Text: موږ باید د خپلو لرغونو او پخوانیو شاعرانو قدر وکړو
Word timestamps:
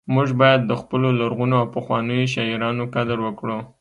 موږ 0.13 0.29
باید 0.41 0.61
د 0.65 0.71
خپلو 0.81 1.07
لرغونو 1.19 1.55
او 1.61 1.67
پخوانیو 1.75 2.31
شاعرانو 2.33 2.83
قدر 2.95 3.17
وکړو 3.21 3.57